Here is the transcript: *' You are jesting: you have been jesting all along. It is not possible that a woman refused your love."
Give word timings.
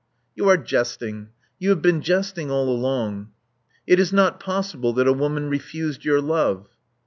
*' 0.19 0.35
You 0.35 0.49
are 0.49 0.57
jesting: 0.57 1.29
you 1.59 1.69
have 1.69 1.83
been 1.83 2.01
jesting 2.01 2.49
all 2.49 2.67
along. 2.67 3.29
It 3.85 3.99
is 3.99 4.11
not 4.11 4.39
possible 4.39 4.93
that 4.93 5.07
a 5.07 5.13
woman 5.13 5.47
refused 5.47 6.03
your 6.05 6.21
love." 6.21 6.69